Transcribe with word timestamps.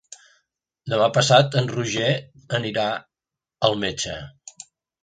Demà 0.93 1.09
passat 1.17 1.59
en 1.61 1.69
Roger 1.75 2.09
anirà 2.61 2.87
al 3.71 3.79
metge. 3.87 4.19